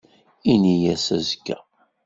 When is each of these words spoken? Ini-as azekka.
Ini-as 0.51 1.05
azekka. 1.15 1.57